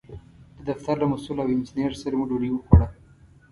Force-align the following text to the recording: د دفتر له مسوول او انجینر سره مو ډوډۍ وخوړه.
د 0.57 0.59
دفتر 0.69 0.95
له 1.01 1.05
مسوول 1.11 1.37
او 1.41 1.49
انجینر 1.53 1.93
سره 2.01 2.13
مو 2.19 2.25
ډوډۍ 2.29 2.49
وخوړه. 2.51 2.87